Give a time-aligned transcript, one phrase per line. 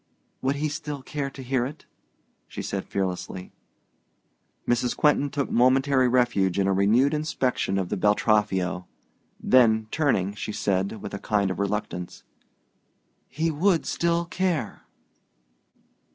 [0.41, 1.85] "Would he still care to hear it?"
[2.47, 3.51] she said fearlessly.
[4.67, 4.97] Mrs.
[4.97, 8.87] Quentin took momentary refuge in a renewed inspection of the Beltraffio;
[9.39, 12.23] then, turning, she said, with a kind of reluctance:
[13.27, 14.81] "He would still care."